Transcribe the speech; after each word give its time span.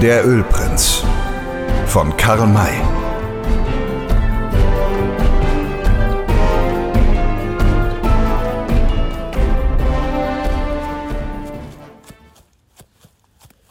Der 0.00 0.26
Ölprinz 0.26 1.04
von 1.86 2.16
Karl 2.16 2.46
May. 2.46 2.72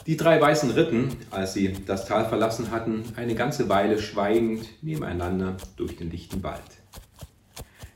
Die 0.06 0.16
drei 0.16 0.40
Weißen 0.40 0.70
ritten, 0.70 1.10
als 1.32 1.56
sie 1.56 1.74
das 1.88 2.06
Tal 2.06 2.30
verlassen 2.30 2.70
hatten, 2.70 3.06
eine 3.16 3.34
ganze 3.34 3.68
Weile 3.68 3.98
schweigend 3.98 4.68
nebeneinander 4.84 5.58
durch 5.78 5.98
den 5.98 6.12
dichten 6.12 6.44
Wald. 6.44 6.62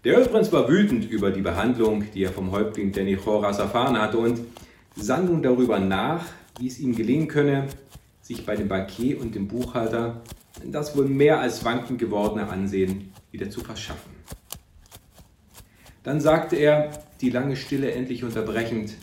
Der 0.06 0.18
Ölprinz 0.18 0.52
war 0.52 0.68
wütend 0.68 1.06
über 1.06 1.30
die 1.30 1.42
Behandlung, 1.42 2.06
die 2.16 2.24
er 2.24 2.32
vom 2.32 2.50
Häuptling 2.50 2.94
Denichoras 2.94 3.60
erfahren 3.60 4.02
hatte 4.02 4.18
und 4.18 4.40
sann 4.96 5.28
nun 5.28 5.44
darüber 5.44 5.80
nach, 5.80 6.26
wie 6.58 6.68
es 6.68 6.80
ihm 6.80 6.96
gelingen 6.96 7.28
könne, 7.28 7.68
sich 8.24 8.46
bei 8.46 8.56
dem 8.56 8.70
Bankier 8.70 9.22
und 9.22 9.36
dem 9.36 9.48
Buchhalter 9.48 10.24
das 10.66 10.96
wohl 10.98 11.08
mehr 11.08 11.40
als 11.40 11.66
wankend 11.66 12.00
gewordene 12.00 12.48
Ansehen 12.48 13.12
wieder 13.32 13.50
zu 13.50 13.62
verschaffen. 13.62 14.12
Dann 16.04 16.22
sagte 16.22 16.56
er, 16.56 16.90
die 17.22 17.30
lange 17.30 17.56
Stille 17.56 17.92
endlich 17.92 18.24
unterbrechend, 18.24 18.96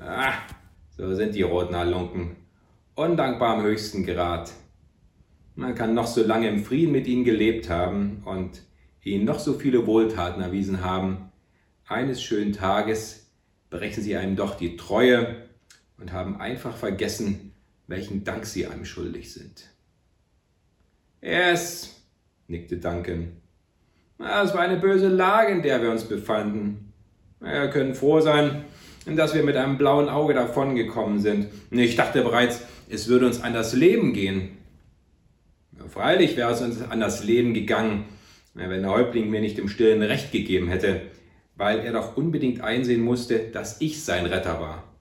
ah, 0.00 0.32
so 0.96 1.14
sind 1.14 1.34
die 1.34 1.42
roten 1.42 1.76
Halunken, 1.76 2.36
undankbar 2.94 3.56
am 3.56 3.62
höchsten 3.62 4.04
Grad. 4.04 4.52
Man 5.54 5.74
kann 5.74 5.94
noch 5.94 6.06
so 6.06 6.24
lange 6.24 6.48
im 6.48 6.64
Frieden 6.64 6.92
mit 6.92 7.06
ihnen 7.06 7.24
gelebt 7.24 7.68
haben 7.68 8.22
und 8.24 8.62
ihnen 9.02 9.24
noch 9.24 9.38
so 9.38 9.54
viele 9.54 9.86
Wohltaten 9.86 10.42
erwiesen 10.42 10.82
haben. 10.84 11.30
Eines 11.86 12.22
schönen 12.22 12.52
Tages 12.52 13.30
brechen 13.70 14.02
sie 14.02 14.16
einem 14.16 14.36
doch 14.36 14.56
die 14.56 14.76
Treue 14.76 15.48
und 15.98 16.12
haben 16.12 16.40
einfach 16.40 16.76
vergessen, 16.76 17.43
welchen 17.86 18.24
Dank 18.24 18.46
sie 18.46 18.66
einem 18.66 18.84
schuldig 18.84 19.32
sind. 19.32 19.68
Es, 21.20 22.02
nickte 22.48 22.76
Duncan. 22.76 23.32
Es 24.18 24.54
war 24.54 24.60
eine 24.60 24.76
böse 24.76 25.08
Lage, 25.08 25.52
in 25.52 25.62
der 25.62 25.82
wir 25.82 25.90
uns 25.90 26.04
befanden. 26.04 26.92
Wir 27.40 27.68
können 27.68 27.94
froh 27.94 28.20
sein, 28.20 28.64
dass 29.06 29.34
wir 29.34 29.42
mit 29.42 29.56
einem 29.56 29.76
blauen 29.76 30.08
Auge 30.08 30.34
davongekommen 30.34 31.18
sind. 31.20 31.48
Ich 31.70 31.96
dachte 31.96 32.22
bereits, 32.22 32.60
es 32.88 33.08
würde 33.08 33.26
uns 33.26 33.42
an 33.42 33.52
das 33.52 33.74
Leben 33.74 34.12
gehen. 34.12 34.56
Freilich 35.88 36.36
wäre 36.36 36.52
es 36.52 36.60
uns 36.62 36.80
an 36.82 37.00
das 37.00 37.24
Leben 37.24 37.52
gegangen, 37.52 38.04
wenn 38.54 38.82
der 38.82 38.90
Häuptling 38.90 39.30
mir 39.30 39.40
nicht 39.40 39.58
im 39.58 39.68
Stillen 39.68 40.02
Recht 40.02 40.32
gegeben 40.32 40.68
hätte, 40.68 41.02
weil 41.56 41.80
er 41.80 41.92
doch 41.92 42.16
unbedingt 42.16 42.60
einsehen 42.60 43.02
musste, 43.02 43.38
dass 43.50 43.80
ich 43.80 44.04
sein 44.04 44.26
Retter 44.26 44.60
war. 44.60 44.93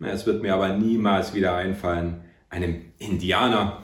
Es 0.00 0.26
wird 0.26 0.42
mir 0.42 0.54
aber 0.54 0.76
niemals 0.76 1.34
wieder 1.34 1.56
einfallen, 1.56 2.22
einem 2.50 2.82
Indianer 2.98 3.82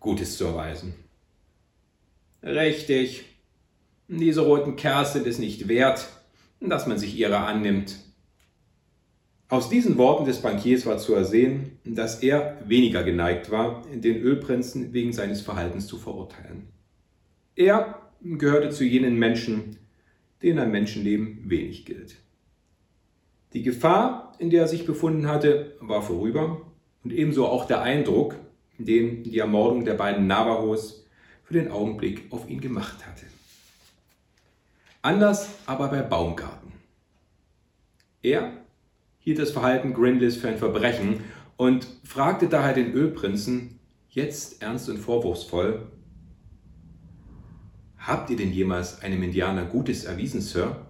Gutes 0.00 0.36
zu 0.36 0.46
erweisen. 0.46 0.94
Richtig, 2.42 3.24
diese 4.08 4.40
roten 4.40 4.76
Kerls 4.76 5.12
sind 5.12 5.26
es 5.26 5.38
nicht 5.38 5.68
wert, 5.68 6.08
dass 6.60 6.86
man 6.86 6.98
sich 6.98 7.16
ihrer 7.16 7.46
annimmt. 7.46 7.96
Aus 9.48 9.68
diesen 9.68 9.98
Worten 9.98 10.24
des 10.24 10.40
Bankiers 10.40 10.86
war 10.86 10.98
zu 10.98 11.14
ersehen, 11.14 11.78
dass 11.84 12.22
er 12.22 12.58
weniger 12.64 13.02
geneigt 13.02 13.50
war, 13.50 13.82
den 13.92 14.16
Ölprinzen 14.16 14.92
wegen 14.94 15.12
seines 15.12 15.42
Verhaltens 15.42 15.86
zu 15.86 15.98
verurteilen. 15.98 16.68
Er 17.54 18.00
gehörte 18.22 18.70
zu 18.70 18.84
jenen 18.84 19.18
Menschen, 19.18 19.76
denen 20.42 20.58
ein 20.58 20.70
Menschenleben 20.70 21.50
wenig 21.50 21.84
gilt. 21.84 22.16
Die 23.52 23.62
Gefahr, 23.62 24.34
in 24.38 24.50
der 24.50 24.62
er 24.62 24.68
sich 24.68 24.86
befunden 24.86 25.28
hatte, 25.28 25.76
war 25.80 26.02
vorüber 26.02 26.62
und 27.04 27.12
ebenso 27.12 27.46
auch 27.46 27.66
der 27.66 27.82
Eindruck, 27.82 28.36
den 28.78 29.22
die 29.22 29.38
Ermordung 29.38 29.84
der 29.84 29.94
beiden 29.94 30.26
Navajos 30.26 31.06
für 31.44 31.54
den 31.54 31.70
Augenblick 31.70 32.24
auf 32.30 32.48
ihn 32.48 32.60
gemacht 32.60 33.06
hatte. 33.06 33.26
Anders 35.02 35.50
aber 35.66 35.88
bei 35.88 36.02
Baumgarten. 36.02 36.72
Er 38.22 38.52
hielt 39.18 39.38
das 39.38 39.50
Verhalten 39.50 39.94
Grindlays 39.94 40.36
für 40.36 40.48
ein 40.48 40.58
Verbrechen 40.58 41.24
und 41.56 41.86
fragte 42.04 42.48
daher 42.48 42.72
den 42.72 42.92
Ölprinzen, 42.92 43.78
jetzt 44.08 44.62
ernst 44.62 44.88
und 44.88 44.98
vorwurfsvoll, 44.98 45.86
Habt 48.02 48.30
ihr 48.30 48.36
denn 48.36 48.52
jemals 48.52 49.00
einem 49.00 49.22
Indianer 49.22 49.64
Gutes 49.64 50.04
erwiesen, 50.04 50.40
Sir? 50.40 50.88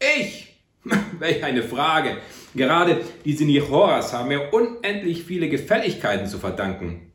Ich! 0.00 0.49
Welch 1.20 1.44
eine 1.44 1.62
Frage! 1.62 2.16
Gerade 2.54 3.00
diese 3.24 3.44
Nichoras 3.44 4.12
haben 4.12 4.28
mir 4.28 4.52
unendlich 4.52 5.22
viele 5.22 5.48
Gefälligkeiten 5.48 6.26
zu 6.26 6.38
verdanken. 6.38 7.12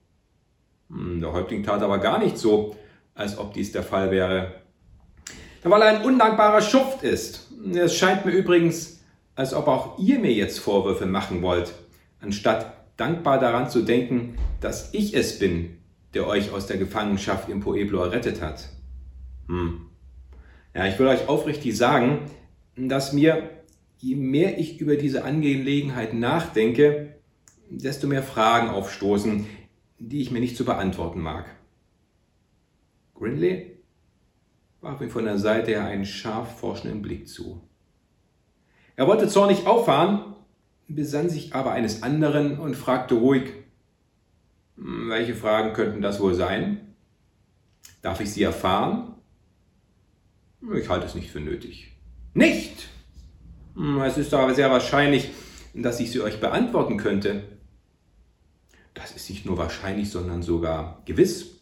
Hm, 0.90 1.20
der 1.20 1.34
Häuptling 1.34 1.64
tat 1.64 1.82
aber 1.82 1.98
gar 1.98 2.20
nicht 2.20 2.38
so, 2.38 2.78
als 3.16 3.38
ob 3.38 3.54
dies 3.54 3.72
der 3.72 3.84
Fall 3.84 4.12
wäre. 4.12 4.62
Weil 5.64 5.82
er 5.82 5.88
ein 5.88 6.06
undankbarer 6.06 6.62
Schuft 6.62 7.04
ist. 7.04 7.50
Es 7.74 7.98
scheint 7.98 8.26
mir 8.26 8.32
übrigens, 8.32 9.04
als 9.36 9.54
ob 9.56 9.68
auch 9.68 9.98
ihr 9.98 10.20
mir 10.20 10.32
jetzt 10.32 10.60
Vorwürfe 10.60 11.08
machen 11.08 11.42
wollt, 11.42 11.74
anstatt 12.22 12.74
dankbar 12.98 13.40
daran 13.40 13.70
zu 13.70 13.82
denken, 13.82 14.38
dass 14.62 14.94
ich 14.94 15.16
es 15.16 15.40
bin, 15.40 15.80
der 16.14 16.28
euch 16.28 16.52
aus 16.52 16.68
der 16.68 16.78
Gefangenschaft 16.78 17.50
im 17.50 17.60
Pueblo 17.60 18.04
errettet 18.04 18.42
hat. 18.42 18.70
Hm. 19.48 19.88
Ja, 20.76 20.86
ich 20.86 21.00
will 21.00 21.08
euch 21.08 21.28
aufrichtig 21.28 21.76
sagen, 21.76 22.30
dass 22.76 23.12
mir, 23.12 23.50
je 24.06 24.16
mehr 24.16 24.60
ich 24.60 24.80
über 24.80 24.98
diese 24.98 25.24
Angelegenheit 25.24 26.14
nachdenke, 26.14 27.16
desto 27.72 28.06
mehr 28.06 28.22
Fragen 28.22 28.70
aufstoßen, 28.70 29.48
die 29.98 30.22
ich 30.22 30.30
mir 30.30 30.42
nicht 30.42 30.56
zu 30.56 30.64
beantworten 30.64 31.22
mag. 31.22 31.48
Grinley 33.16 33.80
warf 34.82 35.00
mir 35.00 35.10
von 35.10 35.26
der 35.26 35.40
Seite 35.40 35.72
her 35.72 35.86
einen 35.86 36.06
scharf 36.06 36.60
forschenden 36.60 37.02
Blick 37.02 37.28
zu. 37.28 37.68
Er 38.96 39.08
wollte 39.08 39.28
zornig 39.28 39.66
auffahren, 39.66 40.36
besann 40.88 41.32
sich 41.32 41.56
aber 41.56 41.72
eines 41.72 42.04
anderen 42.04 42.60
und 42.60 42.76
fragte 42.76 43.16
ruhig, 43.16 43.54
hm, 44.78 45.10
welche 45.10 45.34
Fragen 45.34 45.74
könnten 45.74 46.04
das 46.04 46.20
wohl 46.20 46.36
sein? 46.36 46.94
Darf 48.04 48.22
ich 48.22 48.32
sie 48.32 48.44
erfahren? 48.44 49.16
Ich 50.76 50.90
halte 50.90 51.08
es 51.08 51.16
nicht 51.16 51.32
für 51.32 51.42
nötig. 51.42 51.98
Nicht! 52.36 52.65
Hm, 53.86 54.02
es 54.02 54.18
ist 54.18 54.34
aber 54.34 54.56
sehr 54.56 54.72
wahrscheinlich, 54.72 55.30
dass 55.76 56.00
ich 56.00 56.10
sie 56.10 56.22
euch 56.22 56.40
beantworten 56.40 56.98
könnte. 56.98 57.44
Das 58.96 59.12
ist 59.12 59.30
nicht 59.30 59.46
nur 59.46 59.60
wahrscheinlich, 59.60 60.10
sondern 60.10 60.42
sogar 60.42 61.04
gewiss. 61.06 61.62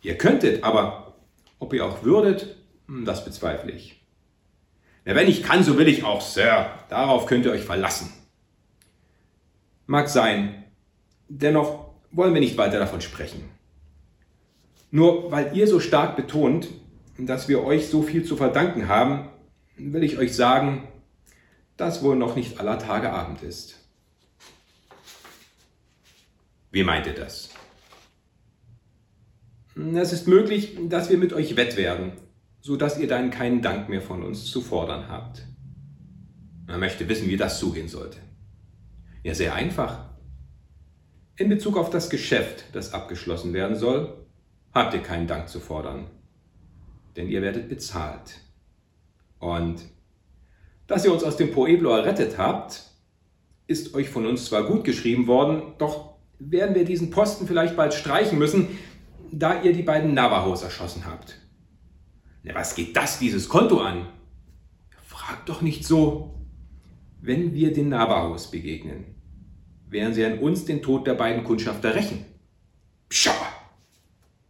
Ihr 0.00 0.16
könntet, 0.16 0.62
aber 0.62 1.16
ob 1.58 1.72
ihr 1.72 1.84
auch 1.84 2.04
würdet, 2.04 2.54
hm, 2.86 3.04
das 3.04 3.24
bezweifle 3.24 3.72
ich. 3.72 4.00
Na, 5.04 5.16
wenn 5.16 5.26
ich 5.26 5.42
kann, 5.42 5.64
so 5.64 5.76
will 5.76 5.88
ich 5.88 6.04
auch, 6.04 6.20
Sir. 6.20 6.70
Darauf 6.90 7.26
könnt 7.26 7.44
ihr 7.44 7.50
euch 7.50 7.64
verlassen. 7.64 8.12
Mag 9.86 10.08
sein. 10.08 10.64
Dennoch 11.28 11.86
wollen 12.12 12.34
wir 12.34 12.40
nicht 12.40 12.56
weiter 12.56 12.78
davon 12.78 13.00
sprechen. 13.00 13.48
Nur 14.92 15.32
weil 15.32 15.56
ihr 15.56 15.66
so 15.66 15.80
stark 15.80 16.14
betont, 16.14 16.68
dass 17.18 17.48
wir 17.48 17.64
euch 17.64 17.88
so 17.88 18.02
viel 18.02 18.24
zu 18.24 18.36
verdanken 18.36 18.86
haben, 18.86 19.28
will 19.76 20.04
ich 20.04 20.18
euch 20.18 20.36
sagen, 20.36 20.86
dass 21.76 22.02
wohl 22.02 22.16
noch 22.16 22.36
nicht 22.36 22.60
aller 22.60 22.78
Tage 22.78 23.12
Abend 23.12 23.42
ist. 23.42 23.76
Wie 26.70 26.82
meint 26.82 27.06
ihr 27.06 27.14
das? 27.14 27.50
Es 29.76 30.12
ist 30.12 30.28
möglich, 30.28 30.76
dass 30.88 31.10
wir 31.10 31.18
mit 31.18 31.32
euch 31.32 31.56
wett 31.56 31.76
werden, 31.76 32.12
so 32.60 32.76
dass 32.76 32.98
ihr 32.98 33.08
dann 33.08 33.30
keinen 33.30 33.62
Dank 33.62 33.88
mehr 33.88 34.02
von 34.02 34.22
uns 34.22 34.46
zu 34.46 34.60
fordern 34.60 35.08
habt. 35.08 35.46
Man 36.66 36.80
möchte 36.80 37.08
wissen, 37.08 37.28
wie 37.28 37.36
das 37.36 37.58
zugehen 37.58 37.88
sollte. 37.88 38.18
Ja, 39.22 39.34
sehr 39.34 39.54
einfach. 39.54 40.10
In 41.36 41.48
Bezug 41.48 41.76
auf 41.76 41.90
das 41.90 42.10
Geschäft, 42.10 42.64
das 42.72 42.92
abgeschlossen 42.92 43.52
werden 43.52 43.76
soll, 43.76 44.26
habt 44.72 44.94
ihr 44.94 45.02
keinen 45.02 45.26
Dank 45.26 45.48
zu 45.48 45.60
fordern 45.60 46.08
denn 47.16 47.28
ihr 47.28 47.42
werdet 47.42 47.68
bezahlt. 47.68 48.40
Und 49.38 49.82
dass 50.94 51.04
ihr 51.04 51.12
uns 51.12 51.24
aus 51.24 51.36
dem 51.36 51.50
Pueblo 51.50 51.90
errettet 51.90 52.38
habt, 52.38 52.84
ist 53.66 53.94
euch 53.94 54.08
von 54.08 54.26
uns 54.26 54.44
zwar 54.44 54.62
gut 54.62 54.84
geschrieben 54.84 55.26
worden, 55.26 55.74
doch 55.78 56.14
werden 56.38 56.76
wir 56.76 56.84
diesen 56.84 57.10
Posten 57.10 57.48
vielleicht 57.48 57.74
bald 57.74 57.94
streichen 57.94 58.38
müssen, 58.38 58.68
da 59.32 59.60
ihr 59.60 59.72
die 59.72 59.82
beiden 59.82 60.14
Navajos 60.14 60.62
erschossen 60.62 61.04
habt. 61.04 61.40
Na, 62.44 62.54
was 62.54 62.76
geht 62.76 62.96
das 62.96 63.18
dieses 63.18 63.48
Konto 63.48 63.80
an? 63.80 64.06
Fragt 65.04 65.48
doch 65.48 65.62
nicht 65.62 65.84
so. 65.84 66.46
Wenn 67.20 67.54
wir 67.54 67.72
den 67.72 67.88
Navajos 67.88 68.52
begegnen, 68.52 69.16
werden 69.88 70.14
sie 70.14 70.24
an 70.24 70.38
uns 70.38 70.64
den 70.64 70.80
Tod 70.80 71.08
der 71.08 71.14
beiden 71.14 71.42
Kundschafter 71.42 71.96
rächen. 71.96 72.24
Pscha! 73.08 73.34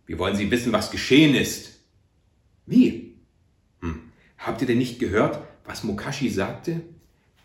Wir 0.05 0.19
wollen 0.19 0.37
sie 0.37 0.51
wissen, 0.51 0.75
was 0.75 0.91
geschehen 0.91 1.35
ist. 1.35 1.81
Wie? 2.67 3.17
Hm. 3.81 4.13
Habt 4.37 4.61
ihr 4.61 4.67
denn 4.67 4.77
nicht 4.77 4.99
gehört, 4.99 5.39
was 5.65 5.85
Mokashi 5.85 6.29
sagte? 6.29 6.83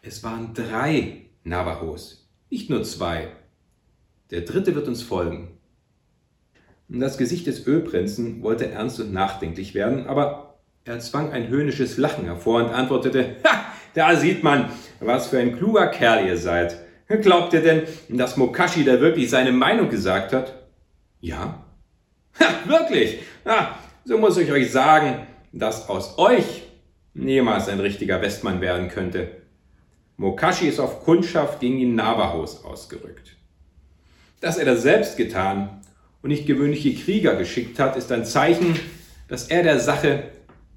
Es 0.01 0.23
waren 0.23 0.53
drei 0.53 1.25
Navajos, 1.43 2.29
nicht 2.49 2.69
nur 2.69 2.83
zwei. 2.83 3.29
Der 4.31 4.41
dritte 4.41 4.75
wird 4.75 4.87
uns 4.87 5.01
folgen. 5.01 5.57
Das 6.87 7.17
Gesicht 7.17 7.47
des 7.47 7.67
Ölprinzen 7.67 8.41
wollte 8.41 8.69
ernst 8.71 8.99
und 8.99 9.13
nachdenklich 9.13 9.73
werden, 9.73 10.07
aber 10.07 10.59
er 10.85 10.99
zwang 10.99 11.31
ein 11.31 11.47
höhnisches 11.47 11.97
Lachen 11.97 12.25
hervor 12.25 12.63
und 12.63 12.71
antwortete, 12.71 13.35
Ha, 13.45 13.65
da 13.93 14.15
sieht 14.15 14.43
man, 14.43 14.71
was 14.99 15.27
für 15.27 15.39
ein 15.39 15.57
kluger 15.57 15.87
Kerl 15.87 16.25
ihr 16.25 16.37
seid. 16.37 16.77
Glaubt 17.07 17.53
ihr 17.53 17.61
denn, 17.61 17.83
dass 18.09 18.37
Mokashi 18.37 18.83
da 18.83 18.99
wirklich 18.99 19.29
seine 19.29 19.51
Meinung 19.51 19.89
gesagt 19.89 20.33
hat? 20.33 20.67
Ja. 21.21 21.65
Ha, 22.39 22.45
wirklich? 22.67 23.19
Ah, 23.45 23.75
so 24.05 24.17
muss 24.17 24.37
ich 24.37 24.51
euch 24.51 24.71
sagen, 24.71 25.27
dass 25.51 25.89
aus 25.89 26.17
euch 26.17 26.63
niemals 27.23 27.67
ein 27.69 27.79
richtiger 27.79 28.21
Westmann 28.21 28.61
werden 28.61 28.89
könnte. 28.89 29.31
Mokashi 30.17 30.67
ist 30.67 30.79
auf 30.79 31.03
Kundschaft 31.03 31.59
gegen 31.59 31.79
die 31.79 31.85
Navajos 31.85 32.63
ausgerückt. 32.63 33.35
Dass 34.41 34.57
er 34.57 34.65
das 34.65 34.81
selbst 34.81 35.17
getan 35.17 35.81
und 36.21 36.29
nicht 36.29 36.45
gewöhnliche 36.45 36.93
Krieger 36.93 37.35
geschickt 37.35 37.79
hat, 37.79 37.95
ist 37.95 38.11
ein 38.11 38.25
Zeichen, 38.25 38.77
dass 39.27 39.47
er 39.47 39.63
der 39.63 39.79
Sache 39.79 40.31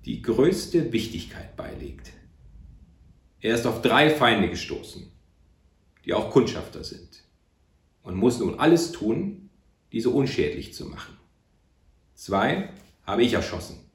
die 0.05 0.23
größte 0.23 0.93
Wichtigkeit 0.93 1.56
beilegt. 1.56 2.11
Er 3.41 3.55
ist 3.55 3.67
auf 3.67 3.83
drei 3.83 4.11
Feinde 4.11 4.49
gestoßen, 4.49 5.11
die 6.05 6.15
auch 6.15 6.31
Kundschafter 6.31 6.85
sind, 6.85 7.25
und 8.03 8.17
muss 8.17 8.39
nun 8.39 8.59
alles 8.59 8.93
tun, 8.93 9.50
diese 9.93 10.11
unschädlich 10.11 10.75
zu 10.75 10.87
machen. 10.87 11.17
Zwei 12.15 12.71
habe 13.05 13.23
ich 13.23 13.33
erschossen. 13.33 13.92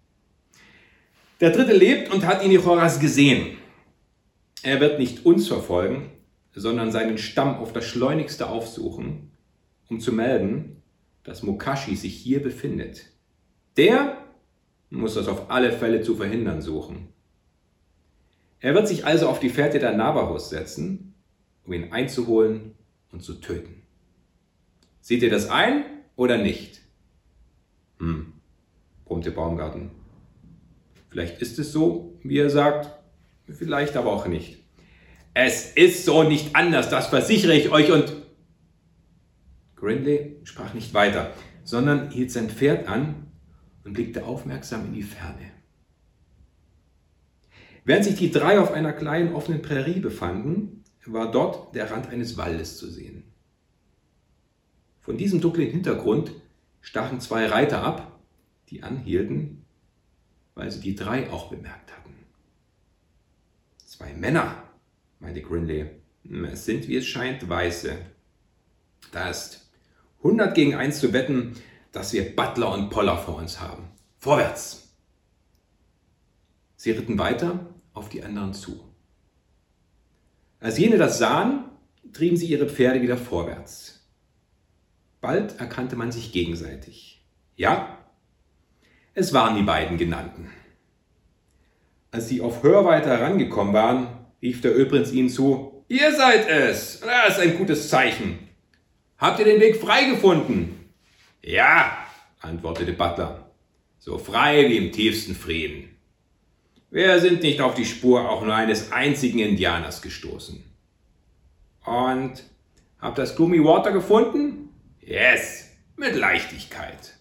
Der 1.39 1.51
dritte 1.51 1.73
lebt 1.73 2.11
und 2.11 2.25
hat 2.25 2.43
Inichoras 2.43 2.99
gesehen. 2.99 3.57
Er 4.63 4.79
wird 4.79 4.97
nicht 4.97 5.25
uns 5.25 5.47
verfolgen, 5.47 6.09
sondern 6.53 6.91
seinen 6.91 7.19
Stamm 7.19 7.57
auf 7.57 7.73
das 7.73 7.85
Schleunigste 7.85 8.49
aufsuchen, 8.49 9.31
um 9.87 9.99
zu 9.99 10.11
melden, 10.11 10.81
dass 11.23 11.43
Mokashi 11.43 11.95
sich 11.95 12.15
hier 12.15 12.41
befindet. 12.41 13.05
Der 13.75 14.17
muss 14.89 15.13
das 15.13 15.27
auf 15.27 15.51
alle 15.51 15.71
Fälle 15.71 16.01
zu 16.01 16.15
verhindern 16.15 16.61
suchen. 16.61 17.09
Er 18.59 18.73
wird 18.73 18.87
sich 18.87 19.05
also 19.05 19.29
auf 19.29 19.39
die 19.39 19.49
Fährte 19.49 19.77
der 19.77 19.93
Navajos 19.93 20.49
setzen, 20.49 21.13
um 21.63 21.73
ihn 21.73 21.91
einzuholen 21.91 22.73
und 23.11 23.21
zu 23.21 23.35
töten. 23.35 23.83
Seht 25.01 25.21
ihr 25.21 25.29
das 25.29 25.49
ein 25.49 25.85
oder 26.15 26.39
nicht? 26.39 26.81
Hm, 27.99 28.33
brummte 29.05 29.29
Baumgarten. 29.31 29.91
Vielleicht 31.09 31.41
ist 31.41 31.59
es 31.59 31.71
so, 31.71 32.19
wie 32.23 32.37
er 32.37 32.49
sagt, 32.49 32.91
vielleicht 33.49 33.95
aber 33.95 34.11
auch 34.11 34.27
nicht. 34.27 34.63
Es 35.33 35.71
ist 35.71 36.05
so 36.05 36.23
nicht 36.23 36.55
anders, 36.55 36.89
das 36.89 37.07
versichere 37.07 37.53
ich 37.53 37.69
euch 37.69 37.91
und... 37.91 38.13
Grindley 39.75 40.37
sprach 40.43 40.73
nicht 40.73 40.93
weiter, 40.93 41.31
sondern 41.63 42.09
hielt 42.09 42.31
sein 42.31 42.49
Pferd 42.49 42.87
an 42.87 43.27
und 43.83 43.93
blickte 43.93 44.25
aufmerksam 44.25 44.85
in 44.87 44.93
die 44.93 45.03
Ferne. 45.03 45.51
Während 47.85 48.03
sich 48.03 48.15
die 48.15 48.31
drei 48.31 48.59
auf 48.59 48.71
einer 48.71 48.91
kleinen 48.91 49.33
offenen 49.33 49.61
Prärie 49.61 49.99
befanden, 49.99 50.83
war 51.05 51.31
dort 51.31 51.73
der 51.75 51.89
Rand 51.89 52.09
eines 52.09 52.37
Waldes 52.37 52.77
zu 52.77 52.89
sehen. 52.89 53.23
Von 54.99 55.17
diesem 55.17 55.39
dunklen 55.39 55.69
Hintergrund 55.69 56.31
stachen 56.81 57.21
zwei 57.21 57.45
Reiter 57.45 57.81
ab, 57.83 58.19
die 58.69 58.83
anhielten, 58.83 59.65
weil 60.57 60.71
sie 60.71 60.81
die 60.81 60.95
drei 60.95 61.29
auch 61.31 61.49
bemerkt 61.49 61.95
hatten. 61.95 62.13
Zwei 63.77 64.11
Männer, 64.13 64.63
meinte 65.19 65.41
Grinley. 65.41 65.91
Es 66.51 66.65
sind, 66.65 66.87
wie 66.87 66.97
es 66.97 67.05
scheint, 67.05 67.47
Weiße. 67.47 67.95
Da 69.11 69.29
ist 69.29 69.69
100 70.17 70.55
gegen 70.55 70.73
1 70.73 70.99
zu 70.99 71.13
wetten, 71.13 71.53
dass 71.91 72.11
wir 72.11 72.35
Butler 72.35 72.73
und 72.73 72.89
Poller 72.89 73.17
vor 73.17 73.37
uns 73.37 73.61
haben. 73.61 73.87
Vorwärts! 74.17 74.95
Sie 76.75 76.91
ritten 76.91 77.19
weiter 77.19 77.73
auf 77.93 78.09
die 78.09 78.23
anderen 78.23 78.53
zu. 78.53 78.83
Als 80.59 80.79
jene 80.79 80.97
das 80.97 81.19
sahen, 81.19 81.65
trieben 82.13 82.35
sie 82.35 82.47
ihre 82.47 82.67
Pferde 82.67 83.01
wieder 83.03 83.17
vorwärts. 83.17 84.07
Bald 85.21 85.59
erkannte 85.59 85.95
man 85.95 86.11
sich 86.11 86.31
gegenseitig. 86.31 87.23
Ja, 87.55 87.96
es 89.17 89.33
waren 89.33 89.55
die 89.55 89.63
beiden 89.63 89.97
genannten. 89.97 90.51
Als 92.11 92.27
sie 92.27 92.39
auf 92.39 92.61
Hörweite 92.61 93.09
herangekommen 93.09 93.73
waren, 93.73 94.09
rief 94.43 94.61
der 94.61 94.77
Ölprinz 94.77 95.11
ihnen 95.11 95.29
zu, 95.29 95.83
Ihr 95.87 96.15
seid 96.15 96.47
es! 96.47 96.99
Das 96.99 97.37
ist 97.37 97.39
ein 97.39 97.57
gutes 97.57 97.89
Zeichen. 97.89 98.37
Habt 99.17 99.39
ihr 99.39 99.45
den 99.45 99.59
Weg 99.59 99.77
frei 99.77 100.03
gefunden? 100.03 100.91
Ja, 101.41 101.97
antwortete 102.41 102.93
Butler, 102.93 103.49
so 103.97 104.19
frei 104.19 104.69
wie 104.69 104.77
im 104.77 104.91
tiefsten 104.91 105.33
Frieden. 105.33 105.97
Wir 106.91 107.19
sind 107.19 107.41
nicht 107.41 107.59
auf 107.59 107.73
die 107.73 107.85
Spur 107.85 108.29
auch 108.29 108.43
nur 108.43 108.53
eines 108.53 108.91
einzigen 108.91 109.39
Indianers 109.39 110.03
gestoßen. 110.03 110.63
Und 111.85 112.43
habt 112.99 113.17
das 113.17 113.35
Gloomy 113.35 113.63
Water 113.63 113.91
gefunden? 113.91 114.69
Yes, 115.01 115.71
mit 115.95 116.15
Leichtigkeit. 116.15 117.15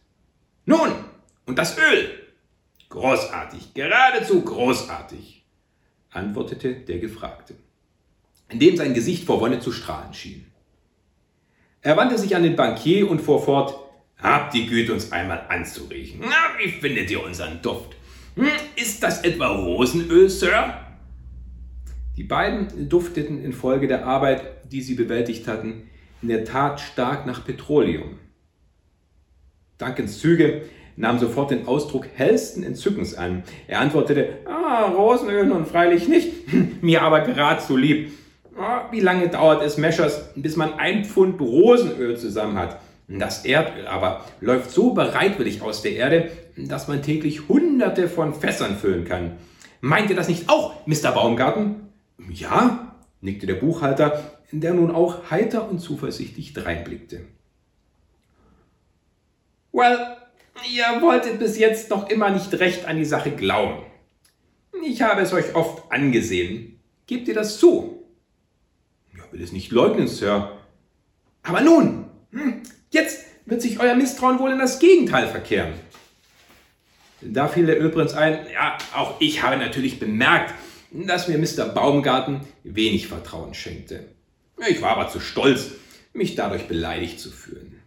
Nun, 0.66 0.92
und 1.46 1.58
das 1.58 1.78
Öl? 1.78 2.10
Großartig, 2.88 3.74
geradezu 3.74 4.42
großartig, 4.42 5.44
antwortete 6.10 6.74
der 6.74 6.98
Gefragte, 6.98 7.54
indem 8.48 8.76
sein 8.76 8.94
Gesicht 8.94 9.24
vor 9.24 9.40
Wonne 9.40 9.60
zu 9.60 9.72
strahlen 9.72 10.14
schien. 10.14 10.46
Er 11.80 11.96
wandte 11.96 12.18
sich 12.18 12.36
an 12.36 12.42
den 12.42 12.56
Bankier 12.56 13.10
und 13.10 13.20
fuhr 13.20 13.42
fort, 13.42 13.86
Habt 14.18 14.54
die 14.54 14.66
Güte, 14.66 14.94
uns 14.94 15.12
einmal 15.12 15.44
anzuriechen. 15.48 16.20
Na, 16.22 16.58
wie 16.58 16.70
findet 16.70 17.10
ihr 17.10 17.22
unseren 17.22 17.60
Duft? 17.60 17.96
Hm, 18.34 18.48
ist 18.74 19.02
das 19.02 19.22
etwa 19.24 19.48
Rosenöl, 19.48 20.30
Sir? 20.30 20.74
Die 22.16 22.24
beiden 22.24 22.88
dufteten 22.88 23.44
infolge 23.44 23.88
der 23.88 24.06
Arbeit, 24.06 24.72
die 24.72 24.80
sie 24.80 24.94
bewältigt 24.94 25.46
hatten, 25.46 25.90
in 26.22 26.28
der 26.28 26.46
Tat 26.46 26.80
stark 26.80 27.26
nach 27.26 27.44
Petroleum. 27.44 28.18
Duncans 29.76 30.18
Züge 30.18 30.62
nahm 30.96 31.18
sofort 31.18 31.50
den 31.50 31.66
Ausdruck 31.66 32.06
hellsten 32.14 32.62
Entzückens 32.62 33.14
an. 33.14 33.42
Er 33.66 33.80
antwortete, 33.80 34.38
ah, 34.46 34.86
Rosenöl 34.86 35.46
nun 35.46 35.66
freilich 35.66 36.08
nicht, 36.08 36.32
mir 36.82 37.02
aber 37.02 37.20
gerade 37.20 37.62
so 37.62 37.76
lieb. 37.76 38.12
Ah, 38.58 38.84
wie 38.90 39.00
lange 39.00 39.28
dauert 39.28 39.62
es, 39.62 39.76
Meschers, 39.76 40.30
bis 40.34 40.56
man 40.56 40.74
ein 40.74 41.04
Pfund 41.04 41.40
Rosenöl 41.40 42.16
zusammen 42.16 42.58
hat? 42.58 42.80
Das 43.08 43.44
Erdöl 43.44 43.86
aber 43.86 44.24
läuft 44.40 44.70
so 44.70 44.92
bereitwillig 44.92 45.62
aus 45.62 45.82
der 45.82 45.92
Erde, 45.92 46.30
dass 46.56 46.88
man 46.88 47.02
täglich 47.02 47.48
hunderte 47.48 48.08
von 48.08 48.34
Fässern 48.34 48.76
füllen 48.76 49.04
kann. 49.04 49.32
Meint 49.80 50.10
ihr 50.10 50.16
das 50.16 50.28
nicht 50.28 50.48
auch, 50.48 50.86
Mr. 50.86 51.12
Baumgarten? 51.12 51.88
Ja, 52.30 52.94
nickte 53.20 53.46
der 53.46 53.54
Buchhalter, 53.54 54.38
der 54.50 54.74
nun 54.74 54.90
auch 54.90 55.30
heiter 55.30 55.68
und 55.68 55.78
zuversichtlich 55.78 56.52
dreinblickte. 56.52 57.20
Well, 59.72 60.15
ihr 60.72 61.02
wolltet 61.02 61.38
bis 61.38 61.58
jetzt 61.58 61.90
noch 61.90 62.08
immer 62.08 62.30
nicht 62.30 62.52
recht 62.54 62.86
an 62.86 62.96
die 62.96 63.04
Sache 63.04 63.30
glauben. 63.30 63.84
Ich 64.84 65.02
habe 65.02 65.22
es 65.22 65.32
euch 65.32 65.54
oft 65.54 65.90
angesehen. 65.90 66.80
Gebt 67.06 67.28
ihr 67.28 67.34
das 67.34 67.58
zu? 67.58 68.04
Ja, 69.16 69.24
will 69.32 69.42
es 69.42 69.52
nicht 69.52 69.72
leugnen, 69.72 70.08
Sir. 70.08 70.58
Aber 71.42 71.60
nun, 71.60 72.06
hm, 72.32 72.62
jetzt 72.90 73.24
wird 73.46 73.62
sich 73.62 73.80
euer 73.80 73.94
Misstrauen 73.94 74.38
wohl 74.38 74.52
in 74.52 74.58
das 74.58 74.78
Gegenteil 74.78 75.28
verkehren. 75.28 75.74
Da 77.20 77.48
fiel 77.48 77.66
der 77.66 77.80
Ölprinz 77.80 78.14
ein, 78.14 78.46
ja, 78.52 78.76
auch 78.94 79.20
ich 79.20 79.42
habe 79.42 79.56
natürlich 79.56 79.98
bemerkt, 79.98 80.54
dass 80.90 81.28
mir 81.28 81.38
Mr. 81.38 81.66
Baumgarten 81.66 82.40
wenig 82.62 83.08
Vertrauen 83.08 83.54
schenkte. 83.54 84.06
Ich 84.68 84.82
war 84.82 84.96
aber 84.96 85.08
zu 85.08 85.20
stolz, 85.20 85.70
mich 86.12 86.34
dadurch 86.34 86.66
beleidigt 86.68 87.20
zu 87.20 87.30
fühlen. 87.30 87.80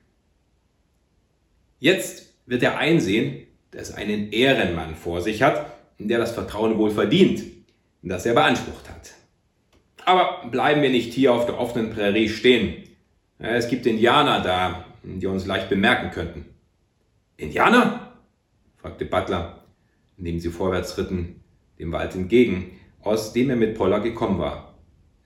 Jetzt 1.79 2.28
wird 2.50 2.63
er 2.63 2.77
einsehen, 2.77 3.46
dass 3.72 3.91
er 3.91 4.00
einen 4.00 4.32
Ehrenmann 4.32 4.96
vor 4.96 5.22
sich 5.22 5.44
hat, 5.44 5.68
der 6.00 6.18
das 6.18 6.32
Vertrauen 6.32 6.77
wohl 6.77 6.89
verdient, 6.89 7.44
das 8.01 8.25
er 8.25 8.34
beansprucht 8.34 8.89
hat. 8.89 9.13
Aber 10.06 10.50
bleiben 10.50 10.82
wir 10.82 10.89
nicht 10.89 11.13
hier 11.13 11.34
auf 11.34 11.46
der 11.46 11.60
offenen 11.60 11.91
Prärie 11.91 12.27
stehen. 12.27 12.84
Es 13.38 13.68
gibt 13.68 13.86
Indianer 13.86 14.41
da, 14.41 14.86
die 15.03 15.27
uns 15.27 15.46
leicht 15.46 15.70
bemerken 15.70 16.10
könnten. 16.12 16.46
Indianer? 17.38 18.13
fragte 18.77 19.06
Butler, 19.06 19.63
indem 20.18 20.39
sie 20.39 20.50
vorwärts 20.50 20.98
ritten, 20.98 21.44
dem 21.77 21.91
Wald 21.91 22.15
entgegen, 22.15 22.72
aus 23.01 23.32
dem 23.34 23.51
er 23.51 23.56
mit 23.56 23.77
Poller 23.77 24.00
gekommen 24.00 24.39
war. 24.39 24.74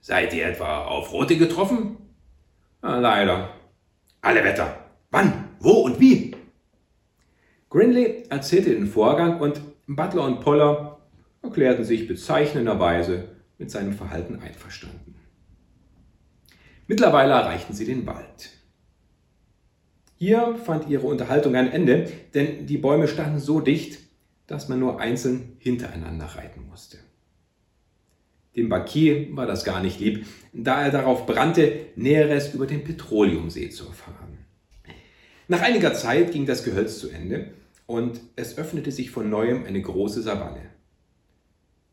Seid 0.00 0.34
ihr 0.34 0.46
etwa 0.46 0.84
auf 0.84 1.12
Rote 1.12 1.38
getroffen? 1.38 1.96
Ah, 2.82 2.98
leider. 2.98 3.48
Alle 4.20 4.44
Wetter. 4.44 4.76
Wann? 5.10 5.48
Wo 5.60 5.84
und 5.84 5.98
wie? 5.98 6.23
Grinley 7.74 8.22
erzählte 8.30 8.70
den 8.70 8.86
Vorgang 8.86 9.40
und 9.40 9.60
Butler 9.88 10.22
und 10.22 10.38
Poller 10.38 11.00
erklärten 11.42 11.84
sich 11.84 12.06
bezeichnenderweise 12.06 13.30
mit 13.58 13.68
seinem 13.68 13.92
Verhalten 13.92 14.38
einverstanden. 14.38 15.16
Mittlerweile 16.86 17.32
erreichten 17.32 17.74
sie 17.74 17.84
den 17.84 18.06
Wald. 18.06 18.50
Hier 20.14 20.54
fand 20.64 20.88
ihre 20.88 21.04
Unterhaltung 21.08 21.56
ein 21.56 21.72
Ende, 21.72 22.12
denn 22.32 22.64
die 22.64 22.78
Bäume 22.78 23.08
standen 23.08 23.40
so 23.40 23.58
dicht, 23.58 23.98
dass 24.46 24.68
man 24.68 24.78
nur 24.78 25.00
einzeln 25.00 25.56
hintereinander 25.58 26.26
reiten 26.26 26.68
musste. 26.68 26.98
Dem 28.54 28.68
Bankier 28.68 29.36
war 29.36 29.46
das 29.46 29.64
gar 29.64 29.82
nicht 29.82 29.98
lieb, 29.98 30.26
da 30.52 30.80
er 30.80 30.92
darauf 30.92 31.26
brannte, 31.26 31.86
Näheres 31.96 32.54
über 32.54 32.68
den 32.68 32.84
Petroleumsee 32.84 33.70
zu 33.70 33.88
erfahren. 33.88 34.38
Nach 35.48 35.60
einiger 35.60 35.92
Zeit 35.92 36.30
ging 36.30 36.46
das 36.46 36.62
Gehölz 36.62 37.00
zu 37.00 37.10
Ende 37.10 37.52
und 37.86 38.20
es 38.36 38.58
öffnete 38.58 38.92
sich 38.92 39.10
von 39.10 39.28
neuem 39.28 39.64
eine 39.64 39.80
große 39.80 40.22
Savanne. 40.22 40.70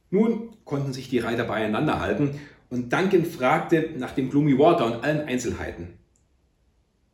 Nun 0.10 0.55
konnten 0.65 0.93
sich 0.93 1.10
die 1.10 1.19
Reiter 1.19 1.45
beieinander 1.45 2.00
halten 2.00 2.39
und 2.69 2.91
Duncan 2.91 3.25
fragte 3.25 3.91
nach 3.98 4.12
dem 4.12 4.29
Gloomy 4.29 4.57
Water 4.57 4.86
und 4.86 5.03
allen 5.03 5.27
Einzelheiten. 5.27 6.00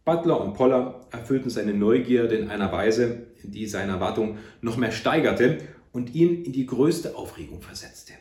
Butler 0.06 0.40
und 0.40 0.54
Poller 0.54 1.02
erfüllten 1.12 1.50
seine 1.50 1.74
Neugierde 1.74 2.36
in 2.36 2.50
einer 2.50 2.72
Weise, 2.72 3.28
die 3.44 3.66
seine 3.66 3.94
Erwartung 3.94 4.38
noch 4.62 4.78
mehr 4.78 4.92
steigerte 4.92 5.58
und 5.92 6.16
ihn 6.16 6.46
in 6.46 6.54
die 6.54 6.66
größte 6.66 7.16
Aufregung 7.16 7.62
versetzte. 7.62 8.14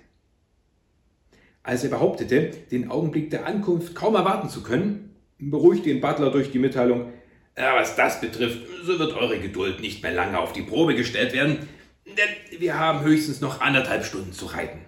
Als 1.62 1.84
er 1.84 1.90
behauptete, 1.90 2.50
den 2.70 2.90
Augenblick 2.90 3.30
der 3.30 3.46
Ankunft 3.46 3.94
kaum 3.94 4.14
erwarten 4.14 4.48
zu 4.48 4.62
können, 4.62 5.16
beruhigte 5.38 5.90
ihn 5.90 6.00
Butler 6.00 6.30
durch 6.30 6.50
die 6.50 6.58
Mitteilung, 6.58 7.12
was 7.56 7.96
das 7.96 8.20
betrifft, 8.20 8.60
so 8.84 8.98
wird 8.98 9.14
eure 9.14 9.40
Geduld 9.40 9.80
nicht 9.80 10.02
mehr 10.02 10.12
lange 10.12 10.38
auf 10.38 10.52
die 10.52 10.62
Probe 10.62 10.94
gestellt 10.94 11.32
werden, 11.32 11.68
denn 12.04 12.60
wir 12.60 12.78
haben 12.78 13.00
höchstens 13.00 13.40
noch 13.40 13.60
anderthalb 13.60 14.04
Stunden 14.04 14.32
zu 14.32 14.46
reiten. 14.46 14.80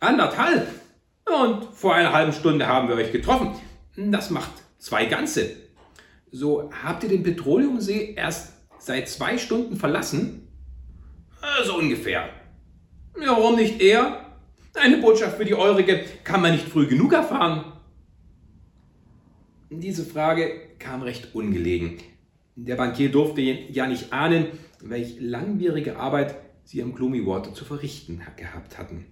Anderthalb? 0.00 0.68
Und 1.24 1.64
vor 1.74 1.94
einer 1.94 2.12
halben 2.12 2.32
Stunde 2.32 2.66
haben 2.66 2.88
wir 2.88 2.96
euch 2.96 3.12
getroffen. 3.12 3.54
Das 3.96 4.30
macht 4.30 4.50
zwei 4.78 5.06
ganze. 5.06 5.56
So 6.32 6.70
habt 6.82 7.02
ihr 7.04 7.08
den 7.08 7.22
Petroleumsee 7.22 8.14
erst 8.14 8.52
seit 8.78 9.08
zwei 9.08 9.38
Stunden 9.38 9.76
verlassen? 9.76 10.48
Äh, 11.42 11.64
so 11.64 11.76
ungefähr. 11.76 12.30
Ja, 13.20 13.30
warum 13.30 13.56
nicht 13.56 13.80
eher? 13.80 14.26
Eine 14.74 14.98
Botschaft 14.98 15.36
für 15.36 15.44
die 15.44 15.54
Eurige 15.54 16.04
kann 16.24 16.40
man 16.40 16.52
nicht 16.52 16.68
früh 16.68 16.86
genug 16.86 17.12
erfahren. 17.12 17.72
Diese 19.68 20.04
Frage 20.04 20.69
kam 20.80 21.02
recht 21.02 21.34
ungelegen. 21.34 21.98
Der 22.56 22.74
Bankier 22.74 23.10
durfte 23.12 23.40
ja 23.40 23.86
nicht 23.86 24.12
ahnen, 24.12 24.46
welch 24.80 25.16
langwierige 25.20 25.96
Arbeit 25.96 26.34
sie 26.64 26.82
am 26.82 26.94
Gloomy 26.94 27.24
Water 27.24 27.54
zu 27.54 27.64
verrichten 27.64 28.22
gehabt 28.36 28.78
hatten. 28.78 29.06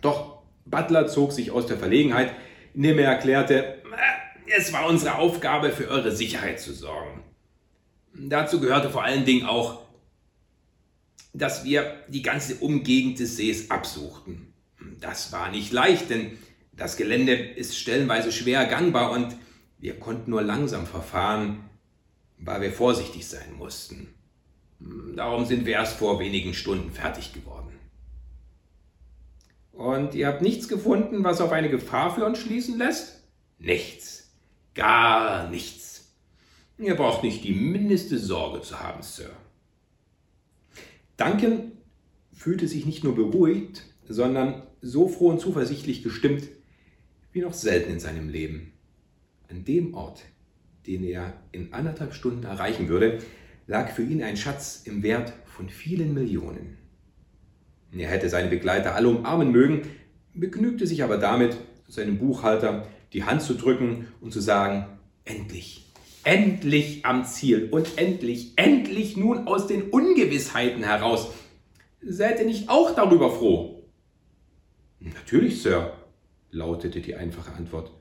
Doch 0.00 0.42
Butler 0.64 1.08
zog 1.08 1.32
sich 1.32 1.50
aus 1.50 1.66
der 1.66 1.78
Verlegenheit, 1.78 2.32
indem 2.74 2.98
er 2.98 3.10
erklärte, 3.10 3.82
es 4.56 4.72
war 4.72 4.88
unsere 4.88 5.16
Aufgabe, 5.16 5.70
für 5.70 5.88
eure 5.88 6.12
Sicherheit 6.12 6.60
zu 6.60 6.72
sorgen. 6.72 7.22
Dazu 8.14 8.60
gehörte 8.60 8.90
vor 8.90 9.04
allen 9.04 9.24
Dingen 9.24 9.46
auch, 9.46 9.82
dass 11.32 11.64
wir 11.64 12.04
die 12.08 12.22
ganze 12.22 12.56
Umgegend 12.56 13.18
des 13.18 13.36
Sees 13.36 13.70
absuchten. 13.70 14.52
Das 15.00 15.32
war 15.32 15.50
nicht 15.50 15.72
leicht, 15.72 16.10
denn 16.10 16.38
das 16.72 16.96
Gelände 16.96 17.34
ist 17.34 17.78
stellenweise 17.78 18.32
schwer 18.32 18.66
gangbar 18.66 19.12
und 19.12 19.36
wir 19.82 19.98
konnten 19.98 20.30
nur 20.30 20.42
langsam 20.42 20.86
verfahren, 20.86 21.64
weil 22.38 22.60
wir 22.60 22.72
vorsichtig 22.72 23.26
sein 23.26 23.54
mussten. 23.58 24.14
Darum 25.16 25.44
sind 25.44 25.66
wir 25.66 25.72
erst 25.72 25.96
vor 25.96 26.20
wenigen 26.20 26.54
Stunden 26.54 26.92
fertig 26.92 27.32
geworden. 27.32 27.72
Und 29.72 30.14
ihr 30.14 30.28
habt 30.28 30.40
nichts 30.40 30.68
gefunden, 30.68 31.24
was 31.24 31.40
auf 31.40 31.50
eine 31.50 31.68
Gefahr 31.68 32.14
für 32.14 32.24
uns 32.24 32.38
schließen 32.38 32.78
lässt? 32.78 33.24
Nichts. 33.58 34.30
Gar 34.74 35.50
nichts. 35.50 36.12
Ihr 36.78 36.94
braucht 36.94 37.24
nicht 37.24 37.42
die 37.42 37.52
mindeste 37.52 38.20
Sorge 38.20 38.60
zu 38.60 38.78
haben, 38.78 39.02
Sir. 39.02 39.30
Duncan 41.16 41.72
fühlte 42.32 42.68
sich 42.68 42.86
nicht 42.86 43.02
nur 43.02 43.16
beruhigt, 43.16 43.82
sondern 44.08 44.62
so 44.80 45.08
froh 45.08 45.30
und 45.30 45.40
zuversichtlich 45.40 46.04
gestimmt 46.04 46.44
wie 47.32 47.40
noch 47.40 47.52
selten 47.54 47.90
in 47.90 48.00
seinem 48.00 48.28
Leben. 48.28 48.72
An 49.52 49.66
dem 49.66 49.92
Ort, 49.92 50.22
den 50.86 51.04
er 51.04 51.34
in 51.52 51.74
anderthalb 51.74 52.14
Stunden 52.14 52.44
erreichen 52.44 52.88
würde, 52.88 53.18
lag 53.66 53.90
für 53.90 54.02
ihn 54.02 54.22
ein 54.22 54.38
Schatz 54.38 54.84
im 54.86 55.02
Wert 55.02 55.34
von 55.44 55.68
vielen 55.68 56.14
Millionen. 56.14 56.78
Er 57.94 58.08
hätte 58.08 58.30
seine 58.30 58.48
Begleiter 58.48 58.94
alle 58.94 59.10
umarmen 59.10 59.52
mögen, 59.52 59.82
begnügte 60.32 60.86
sich 60.86 61.04
aber 61.04 61.18
damit, 61.18 61.58
seinem 61.86 62.16
Buchhalter 62.16 62.86
die 63.12 63.24
Hand 63.24 63.42
zu 63.42 63.52
drücken 63.52 64.08
und 64.22 64.32
zu 64.32 64.40
sagen, 64.40 64.86
endlich, 65.26 65.92
endlich 66.24 67.04
am 67.04 67.26
Ziel 67.26 67.68
und 67.70 67.98
endlich, 67.98 68.54
endlich 68.56 69.18
nun 69.18 69.46
aus 69.46 69.66
den 69.66 69.90
Ungewissheiten 69.90 70.82
heraus. 70.82 71.28
Seid 72.00 72.40
ihr 72.40 72.46
nicht 72.46 72.70
auch 72.70 72.94
darüber 72.94 73.30
froh? 73.30 73.84
Natürlich, 74.98 75.60
Sir, 75.60 75.92
lautete 76.50 77.02
die 77.02 77.16
einfache 77.16 77.52
Antwort. 77.52 77.92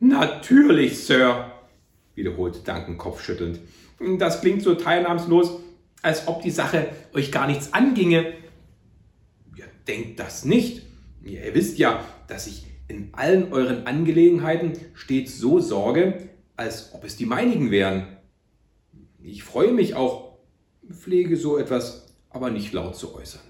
Natürlich, 0.00 1.04
Sir, 1.04 1.52
wiederholte 2.14 2.60
Duncan 2.60 2.98
kopfschüttelnd. 2.98 3.60
Das 4.18 4.40
klingt 4.40 4.62
so 4.62 4.74
teilnahmslos, 4.74 5.58
als 6.02 6.28
ob 6.28 6.42
die 6.42 6.50
Sache 6.50 6.90
euch 7.14 7.32
gar 7.32 7.46
nichts 7.46 7.72
anginge. 7.72 8.34
Ihr 9.56 9.66
denkt 9.86 10.20
das 10.20 10.44
nicht. 10.44 10.82
Ihr 11.22 11.54
wisst 11.54 11.78
ja, 11.78 12.04
dass 12.28 12.46
ich 12.46 12.66
in 12.86 13.10
allen 13.12 13.52
euren 13.52 13.86
Angelegenheiten 13.86 14.72
stets 14.94 15.38
so 15.38 15.60
sorge, 15.60 16.28
als 16.56 16.94
ob 16.94 17.04
es 17.04 17.16
die 17.16 17.26
meinigen 17.26 17.70
wären. 17.70 18.06
Ich 19.22 19.42
freue 19.42 19.72
mich 19.72 19.94
auch, 19.94 20.38
pflege 20.90 21.36
so 21.36 21.58
etwas 21.58 22.14
aber 22.30 22.50
nicht 22.50 22.72
laut 22.72 22.96
zu 22.96 23.14
äußern. 23.14 23.42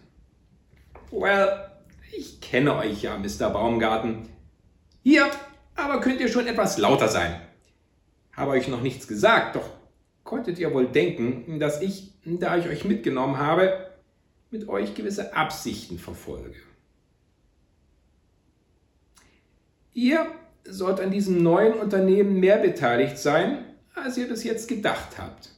Well, 1.11 1.71
ich 2.17 2.41
kenne 2.41 2.77
euch 2.77 3.03
ja, 3.03 3.19
Mr. 3.19 3.51
Baumgarten. 3.51 4.29
Hier 5.03 5.31
aber 5.79 6.01
könnt 6.01 6.21
ihr 6.21 6.29
schon 6.29 6.47
etwas 6.47 6.77
lauter 6.77 7.09
sein. 7.09 7.41
Habe 8.33 8.51
euch 8.53 8.69
noch 8.69 8.83
nichts 8.83 9.09
gesagt, 9.09 9.57
doch 9.57 9.71
konntet 10.25 10.59
ihr 10.59 10.75
wohl 10.75 10.87
denken, 10.87 11.59
dass 11.59 11.81
ich, 11.81 12.13
da 12.25 12.57
ich 12.57 12.69
euch 12.69 12.85
mitgenommen 12.85 13.39
habe, 13.39 13.89
mit 14.51 14.69
euch 14.69 14.95
gewisse 14.95 15.35
Absichten 15.35 15.99
verfolge. 15.99 16.55
Ihr 19.95 20.27
sollt 20.65 21.01
an 21.01 21.11
diesem 21.11 21.43
neuen 21.43 21.75
Unternehmen 21.75 22.39
mehr 22.39 22.59
beteiligt 22.59 23.19
sein, 23.19 23.65
als 23.95 24.17
ihr 24.19 24.29
bis 24.29 24.45
jetzt 24.45 24.69
gedacht 24.69 25.19
habt. 25.19 25.51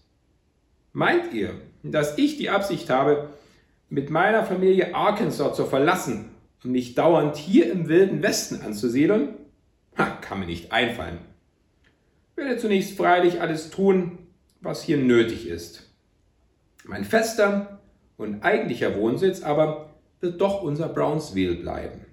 Meint 0.92 1.32
ihr, 1.34 1.60
dass 1.82 2.18
ich 2.18 2.36
die 2.36 2.50
Absicht 2.50 2.90
habe, 2.90 3.30
mit 3.88 4.08
meiner 4.08 4.44
Familie 4.44 4.94
Arkansas 4.94 5.56
zu 5.56 5.66
verlassen 5.66 6.30
und 6.62 6.72
mich 6.72 6.94
dauernd 6.94 7.36
hier 7.36 7.70
im 7.70 7.88
wilden 7.88 8.22
Westen 8.22 8.62
anzusiedeln? 8.62 9.39
Ha, 10.00 10.18
kann 10.20 10.40
mir 10.40 10.46
nicht 10.46 10.72
einfallen. 10.72 11.18
Werde 12.36 12.56
zunächst 12.56 12.96
freilich 12.96 13.40
alles 13.40 13.70
tun, 13.70 14.18
was 14.60 14.82
hier 14.82 14.96
nötig 14.96 15.46
ist. 15.46 15.90
Mein 16.84 17.04
fester 17.04 17.80
und 18.16 18.42
eigentlicher 18.42 18.96
Wohnsitz 18.96 19.42
aber 19.42 19.94
wird 20.20 20.40
doch 20.40 20.62
unser 20.62 20.88
Brownsville 20.88 21.56
bleiben 21.56 22.06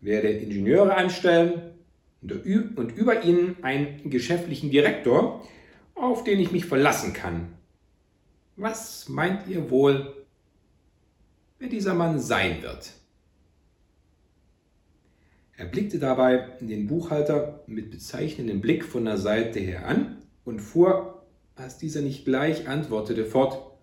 werde 0.00 0.28
Ingenieure 0.28 0.94
anstellen 0.94 1.74
und 2.22 2.92
über 2.96 3.22
ihnen 3.22 3.56
einen 3.62 4.10
geschäftlichen 4.10 4.70
Direktor, 4.70 5.46
auf 5.94 6.24
den 6.24 6.40
ich 6.40 6.52
mich 6.52 6.66
verlassen 6.66 7.12
kann. 7.12 7.54
Was 8.56 9.08
meint 9.08 9.48
ihr 9.48 9.70
wohl, 9.70 10.14
wer 11.58 11.68
dieser 11.68 11.94
Mann 11.94 12.18
sein 12.18 12.62
wird? 12.62 12.92
Er 15.60 15.66
blickte 15.66 15.98
dabei 15.98 16.48
den 16.62 16.86
Buchhalter 16.86 17.62
mit 17.66 17.90
bezeichnendem 17.90 18.62
Blick 18.62 18.82
von 18.82 19.04
der 19.04 19.18
Seite 19.18 19.60
her 19.60 19.86
an 19.86 20.16
und 20.42 20.60
fuhr, 20.60 21.26
als 21.54 21.76
dieser 21.76 22.00
nicht 22.00 22.24
gleich 22.24 22.66
antwortete, 22.66 23.26
fort. 23.26 23.76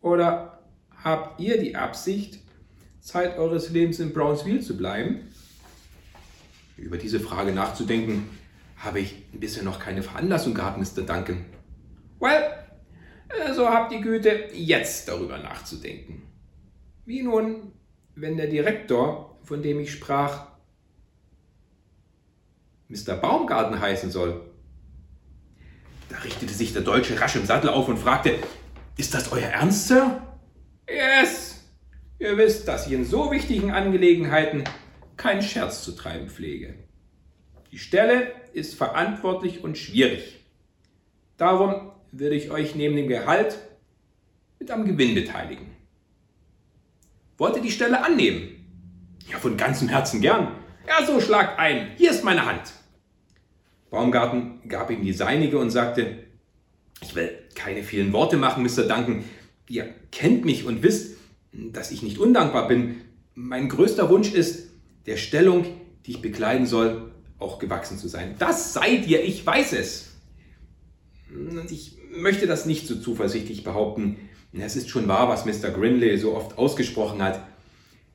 Oder 0.00 0.60
habt 1.02 1.40
ihr 1.40 1.60
die 1.60 1.74
Absicht, 1.74 2.38
Zeit 3.00 3.36
eures 3.36 3.70
Lebens 3.70 3.98
in 3.98 4.12
Brownsville 4.12 4.60
zu 4.60 4.76
bleiben? 4.76 5.22
Über 6.76 6.98
diese 6.98 7.18
Frage 7.18 7.50
nachzudenken, 7.50 8.30
habe 8.76 9.00
ich 9.00 9.28
bisher 9.32 9.64
noch 9.64 9.80
keine 9.80 10.04
Veranlassung 10.04 10.54
gehabt, 10.54 10.78
Mr. 10.78 11.02
Duncan. 11.02 11.46
Well, 12.20 12.44
äh, 13.28 13.54
so 13.54 13.68
habt 13.68 13.90
die 13.90 14.00
Güte, 14.00 14.44
jetzt 14.52 15.08
darüber 15.08 15.36
nachzudenken. 15.38 16.22
Wie 17.06 17.24
nun, 17.24 17.72
wenn 18.14 18.36
der 18.36 18.46
Direktor, 18.46 19.36
von 19.42 19.62
dem 19.64 19.80
ich 19.80 19.90
sprach, 19.90 20.49
Mr. 22.90 23.14
Baumgarten 23.14 23.80
heißen 23.80 24.10
soll? 24.10 24.40
Da 26.08 26.18
richtete 26.18 26.52
sich 26.52 26.72
der 26.72 26.82
Deutsche 26.82 27.18
rasch 27.18 27.36
im 27.36 27.46
Sattel 27.46 27.70
auf 27.70 27.88
und 27.88 27.98
fragte, 27.98 28.34
ist 28.96 29.14
das 29.14 29.30
euer 29.30 29.46
Ernst, 29.46 29.88
Sir? 29.88 30.20
Yes, 30.88 31.50
Ihr 32.20 32.36
wisst, 32.36 32.68
dass 32.68 32.86
ich 32.86 32.92
in 32.92 33.06
so 33.06 33.30
wichtigen 33.30 33.70
Angelegenheiten 33.70 34.64
keinen 35.16 35.40
Scherz 35.40 35.82
zu 35.82 35.92
treiben 35.92 36.28
pflege. 36.28 36.74
Die 37.72 37.78
Stelle 37.78 38.32
ist 38.52 38.74
verantwortlich 38.74 39.64
und 39.64 39.78
schwierig. 39.78 40.44
Darum 41.38 41.92
würde 42.12 42.34
ich 42.34 42.50
euch 42.50 42.74
neben 42.74 42.96
dem 42.96 43.08
Gehalt 43.08 43.56
mit 44.58 44.70
am 44.70 44.84
Gewinn 44.84 45.14
beteiligen. 45.14 45.70
Wollt 47.38 47.56
ihr 47.56 47.62
die 47.62 47.70
Stelle 47.70 48.04
annehmen? 48.04 48.66
Ja, 49.30 49.38
von 49.38 49.56
ganzem 49.56 49.88
Herzen 49.88 50.20
gern. 50.20 50.56
Ja, 50.86 51.06
so 51.06 51.20
schlagt 51.20 51.58
ein. 51.58 51.92
Hier 51.96 52.10
ist 52.10 52.24
meine 52.24 52.44
Hand. 52.44 52.72
Baumgarten 53.90 54.60
gab 54.68 54.90
ihm 54.90 55.02
die 55.02 55.12
seinige 55.12 55.58
und 55.58 55.70
sagte, 55.70 56.24
ich 57.02 57.14
will 57.14 57.30
keine 57.54 57.82
vielen 57.82 58.12
Worte 58.12 58.36
machen, 58.36 58.62
Mr. 58.62 58.84
Duncan. 58.84 59.24
Ihr 59.68 59.94
kennt 60.12 60.44
mich 60.44 60.64
und 60.64 60.82
wisst, 60.82 61.16
dass 61.52 61.90
ich 61.90 62.02
nicht 62.02 62.18
undankbar 62.18 62.68
bin. 62.68 62.96
Mein 63.34 63.68
größter 63.68 64.08
Wunsch 64.10 64.32
ist, 64.32 64.68
der 65.06 65.16
Stellung, 65.16 65.64
die 66.06 66.12
ich 66.12 66.22
bekleiden 66.22 66.66
soll, 66.66 67.12
auch 67.38 67.58
gewachsen 67.58 67.98
zu 67.98 68.08
sein. 68.08 68.36
Das 68.38 68.72
seid 68.72 69.06
ihr, 69.06 69.24
ich 69.24 69.44
weiß 69.44 69.72
es. 69.72 70.10
Ich 71.70 71.96
möchte 72.12 72.46
das 72.46 72.66
nicht 72.66 72.86
so 72.86 72.96
zuversichtlich 72.96 73.64
behaupten. 73.64 74.16
Es 74.52 74.76
ist 74.76 74.88
schon 74.88 75.08
wahr, 75.08 75.28
was 75.28 75.46
Mr. 75.46 75.70
Grinley 75.70 76.18
so 76.18 76.34
oft 76.34 76.58
ausgesprochen 76.58 77.22
hat. 77.22 77.42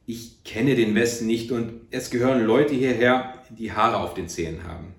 Ich 0.05 0.43
kenne 0.43 0.75
den 0.75 0.93
Westen 0.93 1.25
nicht 1.25 1.51
und 1.51 1.73
es 1.91 2.11
gehören 2.11 2.45
Leute 2.45 2.75
hierher, 2.75 3.41
die 3.49 3.71
Haare 3.71 3.97
auf 3.97 4.13
den 4.13 4.27
Zähnen 4.27 4.63
haben. 4.63 4.93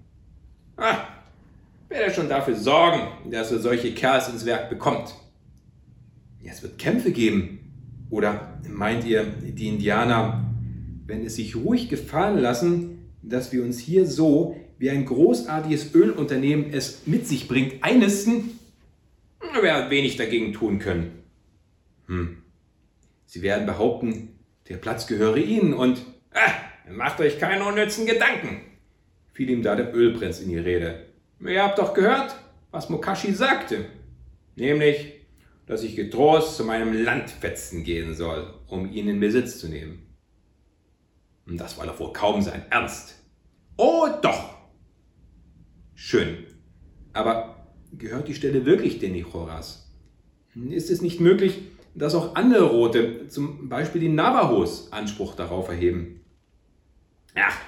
Ah, 0.76 1.06
werde 1.88 2.12
schon 2.12 2.28
dafür 2.28 2.54
sorgen, 2.54 3.30
dass 3.30 3.52
er 3.52 3.59
solche 3.59 3.92
Kerls 3.95 4.28
ins 4.28 4.45
Werk 4.45 4.68
bekommt. 4.68 5.14
Ja, 6.42 6.52
es 6.52 6.62
wird 6.62 6.78
Kämpfe 6.78 7.12
geben. 7.12 7.61
Oder 8.11 8.61
meint 8.68 9.04
ihr, 9.04 9.25
die 9.25 9.68
Indianer, 9.68 10.45
wenn 11.06 11.25
es 11.25 11.37
sich 11.37 11.56
ruhig 11.56 11.88
gefallen 11.88 12.38
lassen, 12.38 13.12
dass 13.23 13.52
wir 13.52 13.62
uns 13.64 13.78
hier 13.78 14.06
so, 14.06 14.56
wie 14.78 14.90
ein 14.90 15.06
großartiges 15.06 15.95
Ölunternehmen 15.95 16.73
es 16.73 17.06
mit 17.06 17.26
sich 17.26 17.49
bringt, 17.49 17.83
einnisten, 17.83 18.56
werden 19.62 19.90
wenig 19.90 20.16
dagegen 20.16 20.52
tun 20.52 20.78
können. 20.78 21.23
Hm. 22.06 22.38
Sie 23.26 23.42
werden 23.42 23.66
behaupten, 23.66 24.38
der 24.68 24.76
Platz 24.76 25.06
gehöre 25.06 25.38
Ihnen 25.38 25.75
und 25.75 26.04
ah, 26.33 26.52
macht 26.90 27.21
euch 27.21 27.38
keine 27.38 27.64
unnützen 27.64 28.06
Gedanken, 28.06 28.61
fiel 29.37 29.50
ihm 29.50 29.62
da 29.62 29.76
der 29.76 29.95
Ölprinz 29.95 30.40
in 30.40 30.49
die 30.49 30.57
Rede. 30.57 31.05
Ihr 31.40 31.62
habt 31.62 31.78
doch 31.78 31.93
gehört, 31.93 32.35
was 32.71 32.88
Mokashi 32.88 33.35
sagte, 33.35 33.85
nämlich, 34.57 35.12
dass 35.66 35.83
ich 35.83 35.95
getrost 35.95 36.57
zu 36.57 36.64
meinem 36.64 37.05
Landfetzen 37.05 37.85
gehen 37.85 38.14
soll, 38.14 38.55
um 38.66 38.90
ihn 38.90 39.09
in 39.09 39.21
Besitz 39.21 39.59
zu 39.59 39.69
nehmen. 39.69 40.07
Und 41.47 41.59
das 41.59 41.76
war 41.76 41.85
doch 41.85 42.00
wohl 42.00 42.14
kaum 42.14 42.40
sein 42.40 42.64
Ernst. 42.71 43.16
Oh 43.76 44.09
doch! 44.23 44.57
Schön. 45.95 46.47
Aber 47.12 47.66
gehört 47.93 48.28
die 48.28 48.35
Stelle 48.35 48.64
wirklich 48.64 49.00
den 49.00 49.12
Nichoras? 49.12 49.93
Ist 50.55 50.90
es 50.90 51.02
nicht 51.02 51.21
möglich, 51.21 51.61
dass 51.95 52.14
auch 52.14 52.37
andere 52.37 52.64
Rote, 52.71 53.28
zum 53.28 53.69
Beispiel 53.69 54.00
die 54.00 54.09
Navajos, 54.09 54.90
Anspruch 54.93 55.35
darauf 55.35 55.69
erheben? 55.69 56.23
Ach, 57.35 57.59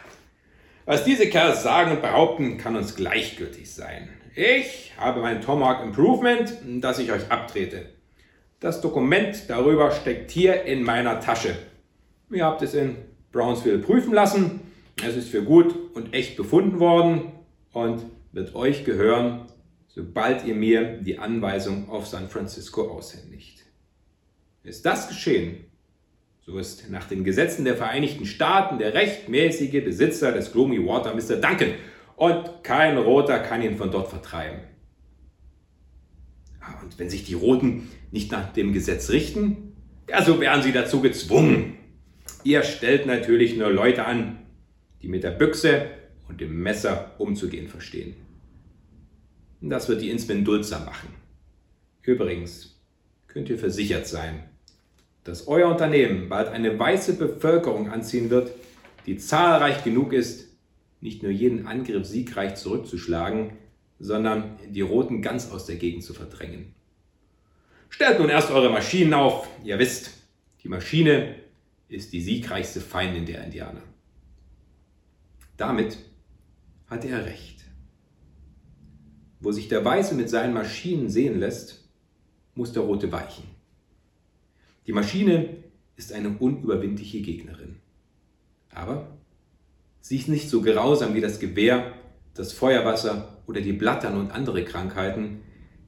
was 0.88 1.04
diese 1.04 1.28
Kerls 1.28 1.62
sagen 1.62 1.90
und 1.90 2.00
behaupten, 2.00 2.56
kann 2.56 2.74
uns 2.74 2.96
gleichgültig 2.96 3.70
sein. 3.70 4.08
Ich 4.34 4.94
habe 4.96 5.20
mein 5.20 5.42
Tomahawk 5.42 5.84
Improvement, 5.84 6.50
das 6.80 6.98
ich 6.98 7.12
euch 7.12 7.30
abtrete. 7.30 7.90
Das 8.58 8.80
Dokument 8.80 9.36
darüber 9.48 9.90
steckt 9.90 10.30
hier 10.30 10.62
in 10.62 10.82
meiner 10.82 11.20
Tasche. 11.20 11.54
Ihr 12.30 12.46
habt 12.46 12.62
es 12.62 12.72
in 12.72 12.96
Brownsville 13.32 13.80
prüfen 13.80 14.14
lassen. 14.14 14.60
Es 15.06 15.14
ist 15.14 15.28
für 15.28 15.42
gut 15.42 15.74
und 15.94 16.14
echt 16.14 16.38
befunden 16.38 16.80
worden 16.80 17.32
und 17.74 18.06
wird 18.32 18.54
euch 18.54 18.86
gehören, 18.86 19.44
sobald 19.88 20.46
ihr 20.46 20.54
mir 20.54 21.02
die 21.02 21.18
Anweisung 21.18 21.90
auf 21.90 22.06
San 22.06 22.30
Francisco 22.30 22.90
aushändigt. 22.90 23.62
Ist 24.62 24.86
das 24.86 25.08
geschehen, 25.08 25.66
so 26.48 26.58
ist 26.58 26.88
nach 26.88 27.04
den 27.04 27.24
Gesetzen 27.24 27.66
der 27.66 27.76
Vereinigten 27.76 28.24
Staaten 28.24 28.78
der 28.78 28.94
rechtmäßige 28.94 29.84
Besitzer 29.84 30.32
des 30.32 30.50
Gloomy 30.50 30.78
Water 30.78 31.14
Mr. 31.14 31.36
Duncan 31.36 31.74
und 32.16 32.64
kein 32.64 32.96
Roter 32.96 33.38
kann 33.40 33.60
ihn 33.60 33.76
von 33.76 33.90
dort 33.90 34.08
vertreiben. 34.08 34.60
Ah, 36.58 36.80
und 36.82 36.98
wenn 36.98 37.10
sich 37.10 37.24
die 37.24 37.34
Roten 37.34 37.90
nicht 38.12 38.32
nach 38.32 38.50
dem 38.54 38.72
Gesetz 38.72 39.10
richten, 39.10 39.74
ja, 40.08 40.24
so 40.24 40.40
werden 40.40 40.62
sie 40.62 40.72
dazu 40.72 41.02
gezwungen. 41.02 41.76
Ihr 42.44 42.62
stellt 42.62 43.04
natürlich 43.04 43.58
nur 43.58 43.70
Leute 43.70 44.06
an, 44.06 44.38
die 45.02 45.08
mit 45.08 45.24
der 45.24 45.32
Büchse 45.32 45.90
und 46.30 46.40
dem 46.40 46.62
Messer 46.62 47.14
umzugehen 47.18 47.68
verstehen. 47.68 48.16
Das 49.60 49.86
wird 49.90 50.00
die 50.00 50.08
Insmen 50.08 50.46
duldsam 50.46 50.86
machen. 50.86 51.10
Übrigens 52.00 52.80
könnt 53.26 53.50
ihr 53.50 53.58
versichert 53.58 54.06
sein, 54.06 54.47
dass 55.28 55.46
euer 55.46 55.68
Unternehmen 55.68 56.30
bald 56.30 56.48
eine 56.48 56.78
weiße 56.78 57.18
Bevölkerung 57.18 57.90
anziehen 57.90 58.30
wird, 58.30 58.50
die 59.04 59.18
zahlreich 59.18 59.84
genug 59.84 60.14
ist, 60.14 60.48
nicht 61.02 61.22
nur 61.22 61.30
jeden 61.30 61.66
Angriff 61.66 62.06
siegreich 62.06 62.54
zurückzuschlagen, 62.54 63.52
sondern 63.98 64.58
die 64.70 64.80
Roten 64.80 65.20
ganz 65.20 65.50
aus 65.50 65.66
der 65.66 65.76
Gegend 65.76 66.02
zu 66.02 66.14
verdrängen. 66.14 66.74
Stellt 67.90 68.18
nun 68.18 68.30
erst 68.30 68.50
eure 68.50 68.70
Maschinen 68.70 69.12
auf. 69.12 69.46
Ihr 69.62 69.78
wisst, 69.78 70.14
die 70.62 70.68
Maschine 70.68 71.34
ist 71.90 72.14
die 72.14 72.22
siegreichste 72.22 72.80
Feindin 72.80 73.26
der 73.26 73.44
Indianer. 73.44 73.82
Damit 75.58 75.98
hatte 76.86 77.08
er 77.08 77.26
recht. 77.26 77.66
Wo 79.40 79.52
sich 79.52 79.68
der 79.68 79.84
Weiße 79.84 80.14
mit 80.14 80.30
seinen 80.30 80.54
Maschinen 80.54 81.10
sehen 81.10 81.38
lässt, 81.38 81.86
muss 82.54 82.72
der 82.72 82.82
Rote 82.82 83.12
weichen. 83.12 83.57
Die 84.88 84.94
Maschine 84.94 85.50
ist 85.96 86.14
eine 86.14 86.30
unüberwindliche 86.38 87.20
Gegnerin. 87.20 87.76
Aber 88.74 89.18
Sie 90.00 90.16
ist 90.16 90.28
nicht 90.28 90.48
so 90.48 90.62
grausam 90.62 91.14
wie 91.14 91.20
das 91.20 91.38
Gewehr, 91.38 91.92
das 92.32 92.54
Feuerwasser 92.54 93.42
oder 93.46 93.60
die 93.60 93.74
Blattern 93.74 94.16
und 94.16 94.30
andere 94.30 94.64
Krankheiten, 94.64 95.42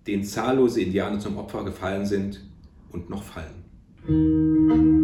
denen 0.07 0.25
zahllose 0.25 0.83
Indianer 0.83 1.19
zum 1.19 1.39
Opfer 1.39 1.65
gefallen 1.65 2.05
sind 2.05 2.45
und 2.93 3.09
noch 3.09 3.23
fallen. 3.23 5.00